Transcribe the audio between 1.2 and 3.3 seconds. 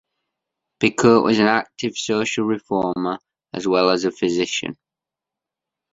was an active social reformer